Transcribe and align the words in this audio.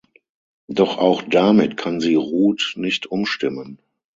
Doch 0.67 0.97
auch 0.97 1.21
damit 1.21 1.77
kann 1.77 2.01
sie 2.01 2.15
Ruth 2.15 2.73
nicht 2.75 3.05
umstimmen. 3.05 3.77